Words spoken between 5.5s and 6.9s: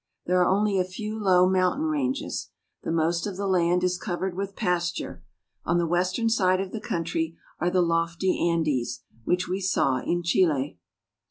On the western side of the